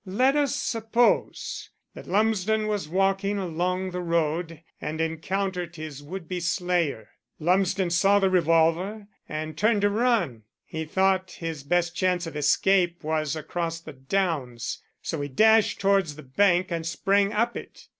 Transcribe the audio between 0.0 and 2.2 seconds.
Let us suppose that